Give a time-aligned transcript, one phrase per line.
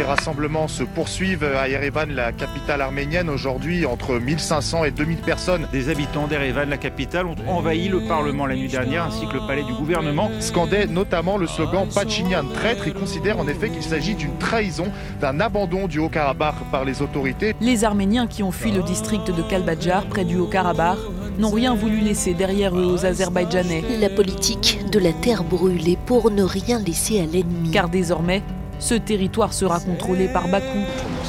[0.00, 3.28] les rassemblements se poursuivent à Erevan, la capitale arménienne.
[3.28, 5.68] Aujourd'hui, entre 1500 et 2000 personnes.
[5.72, 9.46] Des habitants d'Erevan, la capitale, ont envahi le Parlement la nuit dernière ainsi que le
[9.46, 10.30] palais du gouvernement.
[10.40, 12.86] Scandaient notamment le slogan Pachinian traître.
[12.86, 14.86] Ils considèrent en effet qu'il s'agit d'une trahison,
[15.20, 17.54] d'un abandon du Haut-Karabakh par les autorités.
[17.60, 20.98] Les Arméniens qui ont fui le district de Kalbadjar, près du Haut-Karabakh,
[21.38, 23.84] n'ont rien voulu laisser derrière eux aux Azerbaïdjanais.
[24.00, 27.70] La politique de la terre brûlée pour ne rien laisser à l'ennemi.
[27.70, 28.42] Car désormais,
[28.80, 30.80] ce territoire sera contrôlé par Bakou,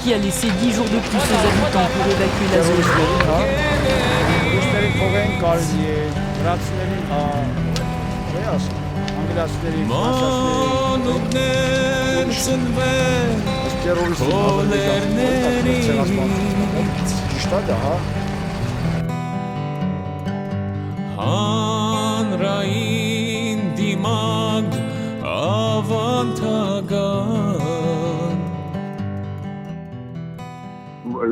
[0.01, 2.81] qui a laissé 10 jours de plus aux habitants pour évacuer la zone.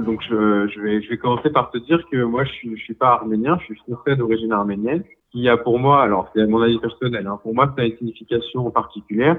[0.04, 3.66] Donc je, vais, commencer par te dire que moi je suis, suis pas arménien, je
[3.66, 7.54] suis français d'origine arménienne, qui a pour moi, alors c'est mon avis personnel, hein, pour
[7.54, 9.38] moi ça a une signification particulière,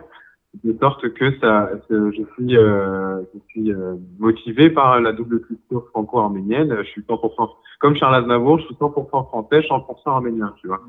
[0.65, 3.23] de sorte que je suis, euh,
[3.57, 6.77] euh, motivé par la double culture franco-arménienne.
[6.83, 10.81] Je suis 100% comme Charles Aznavour, je suis 100% français, 100% arménien, tu vois.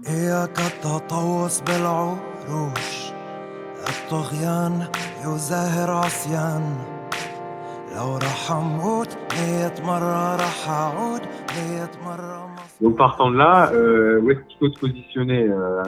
[12.80, 15.84] Donc partant de là, euh, où est-ce qu'il faut se positionner euh,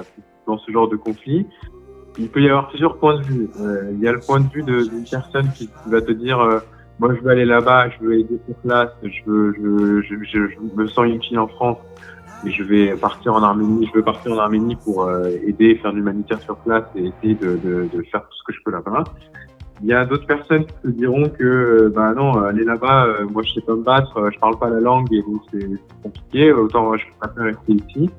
[0.45, 1.47] dans ce genre de conflit?
[2.19, 3.49] Il peut y avoir plusieurs points de vue.
[3.59, 6.37] Euh, il y a le point de vue d'une personne qui, va te dire
[6.99, 9.21] moi je veux aller là-bas, je veux aider sur place, je
[10.75, 11.77] me sens utile en France
[12.45, 15.09] et je vais partir en Arménie, je veux partir en Arménie pour
[15.47, 18.71] aider, faire de l'humanitaire sur place et essayer de, faire tout ce que je peux
[18.71, 19.05] là-bas.
[19.83, 23.43] Il y a d'autres personnes qui te diront que bah non, aller là-bas, euh, moi
[23.43, 25.21] je sais pas me battre, euh, je parle pas la langue et
[25.51, 25.67] c'est
[26.01, 28.09] compliqué, autant je préfère rester ici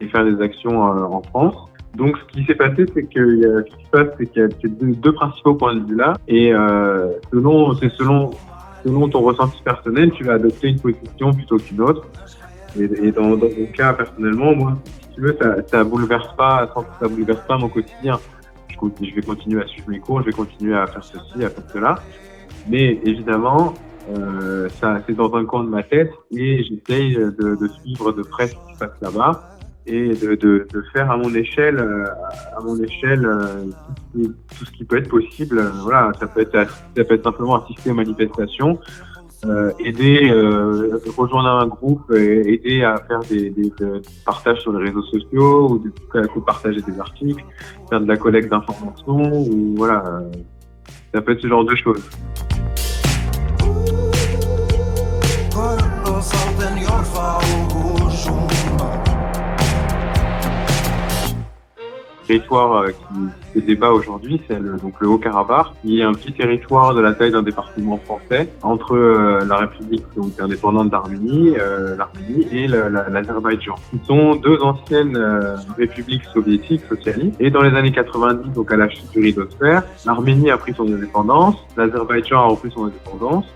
[0.00, 1.70] et faire des actions en France.
[1.96, 4.48] Donc, ce qui s'est passé, c'est que ce qui se passe, c'est qu'il y a
[4.68, 8.30] deux, principaux points de vue là, et euh, selon, c'est selon,
[8.84, 12.06] selon ton ressenti personnel, tu vas adopter une position plutôt qu'une autre.
[12.78, 17.44] Et, dans, mon cas, personnellement, moi, si tu veux, ça, ça bouleverse pas, ça bouleverse
[17.48, 18.18] pas mon quotidien.
[19.02, 21.64] Je, vais continuer à suivre mes cours, je vais continuer à faire ceci, à faire
[21.72, 21.94] cela.
[22.68, 23.74] Mais évidemment,
[24.16, 24.68] euh,
[25.06, 28.74] c'est dans un coin de ma tête et j'essaye de, suivre de près ce qui
[28.74, 31.78] se passe là-bas et de, faire à mon échelle,
[32.56, 33.26] à mon échelle
[34.12, 35.60] tout, tout, ce qui peut être possible.
[35.82, 38.78] Voilà, ça peut être simplement assister aux manifestations,
[39.46, 43.72] euh, aider, euh, rejoindre un groupe, et aider à faire des, des,
[44.24, 45.92] partages sur les réseaux sociaux ou du
[46.44, 47.44] partager des articles,
[47.88, 50.22] faire de la collecte d'informations ou voilà,
[51.14, 52.08] ça peut être ce genre de choses.
[62.30, 67.00] Territoire qui se débat aujourd'hui, c'est le, le Haut-Karabakh, qui est un petit territoire de
[67.00, 72.68] la taille d'un département français entre euh, la République donc, indépendante d'Arménie, euh, l'Arménie et
[72.68, 73.74] l'Azerbaïdjan.
[73.92, 77.34] Ce sont deux anciennes euh, républiques soviétiques socialistes.
[77.40, 80.56] Et dans les années 90, donc à la chute du rideau de fer, l'Arménie a
[80.56, 83.46] pris son indépendance, l'Azerbaïdjan a repris son indépendance.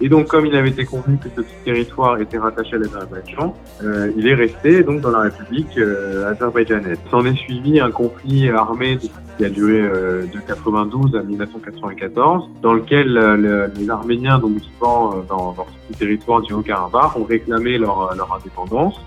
[0.00, 4.12] Et donc, comme il avait été convenu que ce territoire était rattaché à l'Azerbaïdjan, euh,
[4.16, 6.98] il est resté donc dans la République euh, azerbaïdjanaise.
[7.10, 12.74] S'en est suivi un conflit armé qui a duré euh, de 92 à 1994, dans
[12.74, 18.12] lequel le, les Arméniens, donc vivant dans, dans ce territoire du Haut-Karabakh, ont réclamé leur,
[18.36, 19.00] indépendance.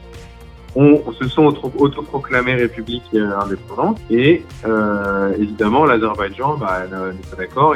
[0.75, 4.43] On, se sont autoproclamés république indépendante et
[5.37, 7.75] évidemment l'Azerbaïdjan bah, n'est pas d'accord.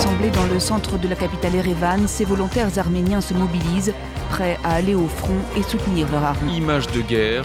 [0.00, 3.92] Rassemblés dans le centre de la capitale Erevan, ces volontaires arméniens se mobilisent,
[4.30, 6.56] prêts à aller au front et soutenir leur armée.
[6.56, 7.42] Images de guerre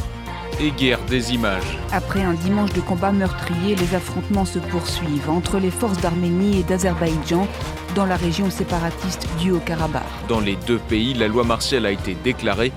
[0.61, 1.77] et guerre des images.
[1.91, 6.63] Après un dimanche de combat meurtrier, les affrontements se poursuivent entre les forces d'Arménie et
[6.63, 7.45] d'Azerbaïdjan
[7.93, 10.03] dans la région séparatiste du Haut-Karabakh.
[10.29, 12.71] Dans les deux pays, la loi martiale a été déclarée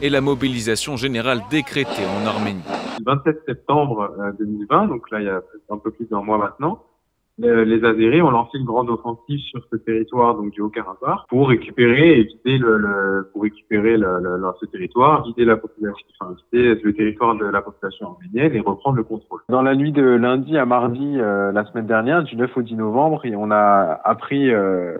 [0.00, 2.62] et la mobilisation générale décrétée en Arménie.
[3.00, 5.40] Le 27 septembre 2020, donc là il y a
[5.70, 6.84] un peu plus d'un mois maintenant,
[7.38, 12.28] les Azéris ont lancé une grande offensive sur ce territoire donc du Haut-Karabakh pour récupérer
[12.44, 17.34] et le, le pour récupérer le, le, ce territoire, vider la population, enfin le territoire
[17.34, 19.40] de la population arménienne et reprendre le contrôle.
[19.48, 22.74] Dans la nuit de lundi à mardi euh, la semaine dernière, du 9 au 10
[22.76, 24.96] novembre, on a appris euh,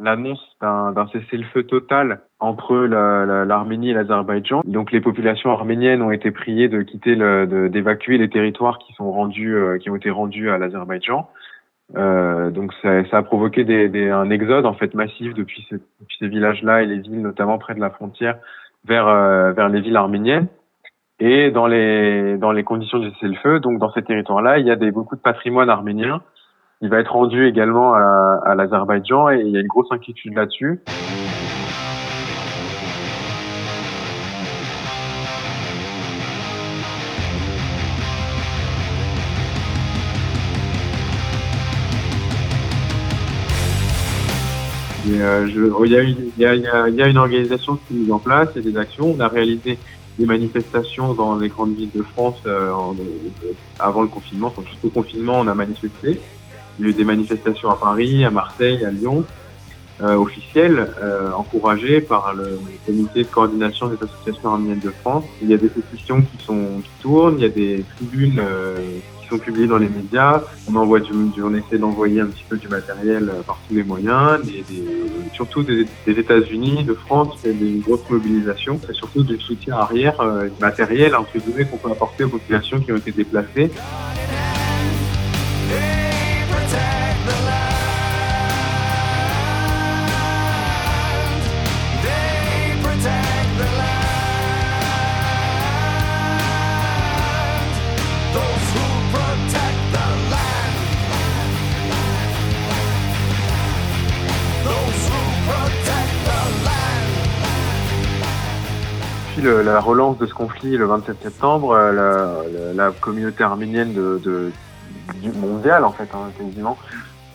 [0.00, 4.62] l'annonce la, d'un cessez-le-feu total entre l'Arménie et l'Azerbaïdjan.
[4.66, 7.16] Donc les populations arméniennes ont été priées de quitter,
[7.70, 11.28] d'évacuer les territoires qui sont rendus, euh, qui ont été rendus à l'Azerbaïdjan.
[11.94, 15.76] Euh, donc ça, ça, a provoqué des, des, un exode en fait massif depuis, ces,
[15.76, 18.38] depuis ces villages-là et les villes notamment près de la frontière
[18.84, 20.48] vers euh, vers les villes arméniennes.
[21.20, 24.76] Et dans les dans les conditions du cessez-le-feu, donc dans ces territoires-là, il y a
[24.76, 26.22] des beaucoup de patrimoine arménien.
[26.82, 30.34] Il va être rendu également à, à l'Azerbaïdjan et il y a une grosse inquiétude
[30.34, 30.80] là-dessus.
[45.06, 45.16] Il,
[46.38, 46.54] y a
[47.08, 49.14] une, organisation qui est mise en place, il y a des actions.
[49.16, 49.78] On a réalisé
[50.18, 54.52] des manifestations dans les grandes villes de France euh, euh, avant le confinement.
[54.56, 56.20] Donc, jusqu'au confinement, on a manifesté.
[56.78, 59.24] Il y a eu des manifestations à Paris, à Marseille, à Lyon,
[60.02, 60.90] euh, officielles,
[61.36, 65.24] encouragées par le comité de coordination des associations arméniennes de France.
[65.40, 68.42] Il y a des pétitions qui qui tournent, il y a des tribunes
[69.28, 70.42] sont publiés dans les médias.
[70.70, 71.00] On envoie
[71.42, 74.64] on essaie d'envoyer un petit peu du matériel par tous les moyens, des,
[75.32, 78.80] surtout des, États-Unis, de France, c'est des grosses mobilisations.
[78.86, 82.92] C'est surtout du soutien arrière euh, matériel entre guillemets qu'on peut apporter aux populations qui
[82.92, 83.70] ont été déplacées.
[109.46, 114.50] La relance de ce conflit le 27 septembre, euh, la, communauté arménienne de,
[115.22, 116.76] du mondial en fait, hein, quasiment,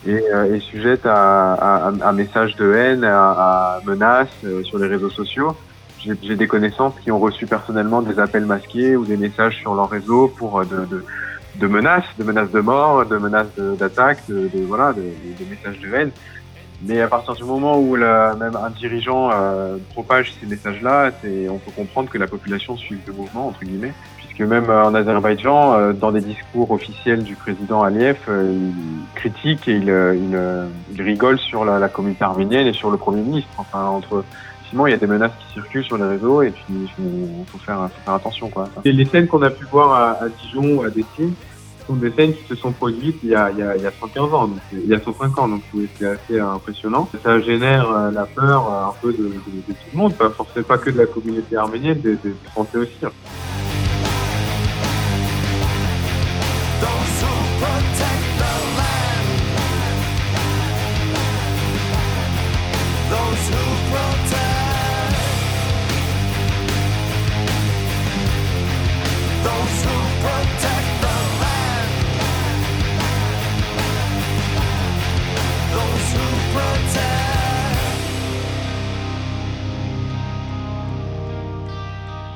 [0.06, 5.56] est, est sujette à, messages de haine, à, menaces euh, sur les réseaux sociaux.
[6.00, 9.88] J'ai des connaissances qui ont reçu personnellement des appels masqués ou des messages sur leur
[9.88, 11.04] réseau pour euh, de,
[11.56, 14.18] de, menaces, de menaces de mort, de menaces d'attaque,
[14.68, 15.02] voilà, de,
[15.48, 16.10] messages de haine.
[16.84, 21.12] Mais à partir du moment où la, même un dirigeant euh, propage ces messages-là,
[21.48, 24.94] on peut comprendre que la population suit le mouvement, entre guillemets, puisque même euh, en
[24.94, 30.38] Azerbaïdjan, euh, dans des discours officiels du président Aliyev, euh, il critique et il, il,
[30.92, 33.50] il rigole sur la, la, communauté arménienne et sur le Premier ministre.
[33.58, 34.24] Enfin, entre
[34.72, 37.76] il y a des menaces qui circulent sur les réseaux et puis il faut, faire,
[37.76, 38.48] faut faire attention.
[38.48, 38.68] Quoi.
[38.84, 41.34] Et les scènes qu'on a pu voir à, à Dijon ou à Dessines,
[41.86, 43.86] sont des scènes qui se sont produites il y a, il y a, il y
[43.86, 45.62] a 115 ans, donc, il y a 105 ans, donc
[45.98, 47.08] c'est assez impressionnant.
[47.22, 49.32] Ça génère la peur un peu de, de,
[49.68, 52.98] tout le monde, pas forcément pas que de la communauté arménienne, des, des Français aussi.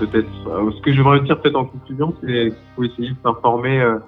[0.06, 0.28] Peut-être
[0.76, 3.80] ce que je voudrais dire peut-être en conclusion, c'est qu'il faut essayer de s'informer.
[3.80, 3.98] Euh,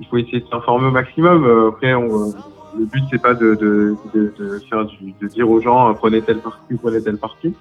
[0.00, 1.44] il faut essayer de s'informer au maximum.
[1.44, 2.32] Euh, après, on,
[2.78, 6.38] le but c'est pas de, de, de, faire du, de dire aux gens prenez tel
[6.38, 7.54] parti prenez tel parti.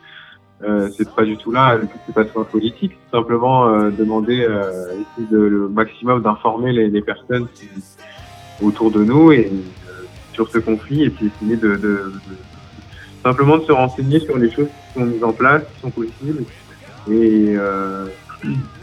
[0.64, 1.80] Euh, c'est pas du tout là.
[2.06, 2.98] C'est pas de faire politique.
[3.12, 7.48] Simplement euh, demander, euh, essayer de, le maximum d'informer les, personnes
[8.62, 9.52] autour de nous et
[10.34, 12.14] sur ce conflit et puis essayer de, de,
[13.24, 16.44] simplement de se renseigner sur les choses qui sont mises en place, qui sont possibles
[17.10, 18.08] et, euh,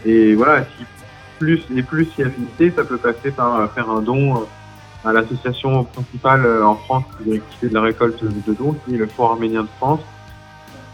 [0.04, 0.84] et voilà, si
[1.38, 4.46] plus et plus y affinité, ça peut passer par faire un don
[5.04, 9.06] à l'association principale en France qui est de la récolte de dons, qui est le
[9.06, 10.00] Foire arménien de France,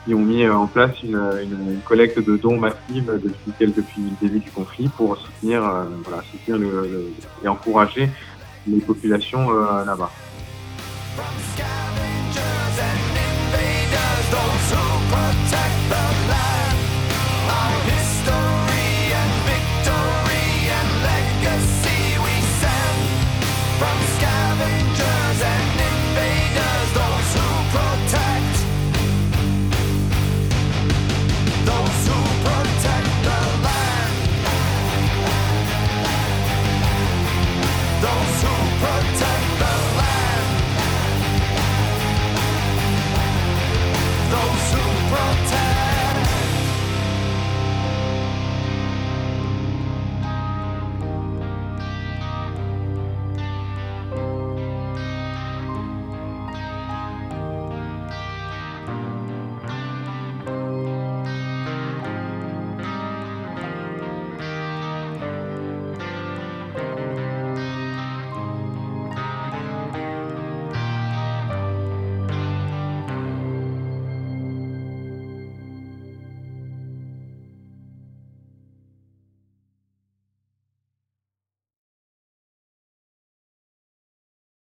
[0.05, 4.29] qui ont mis en place une, une, une collecte de dons massive depuis, depuis le
[4.29, 7.13] début du conflit pour soutenir, euh, voilà, soutenir le, le,
[7.43, 8.09] et encourager
[8.67, 10.11] les populations euh, là-bas.